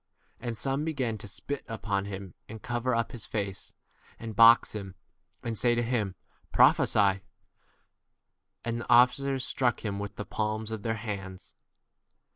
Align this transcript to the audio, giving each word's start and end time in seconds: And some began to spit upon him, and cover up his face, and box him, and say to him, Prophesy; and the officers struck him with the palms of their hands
And 0.39 0.57
some 0.57 0.83
began 0.83 1.19
to 1.19 1.27
spit 1.27 1.63
upon 1.67 2.05
him, 2.05 2.33
and 2.49 2.59
cover 2.59 2.95
up 2.95 3.11
his 3.11 3.27
face, 3.27 3.75
and 4.17 4.35
box 4.35 4.73
him, 4.73 4.95
and 5.43 5.55
say 5.55 5.75
to 5.75 5.83
him, 5.83 6.15
Prophesy; 6.51 7.21
and 8.65 8.81
the 8.81 8.89
officers 8.89 9.45
struck 9.45 9.85
him 9.85 9.99
with 9.99 10.15
the 10.15 10.25
palms 10.25 10.71
of 10.71 10.81
their 10.81 10.95
hands 10.95 11.53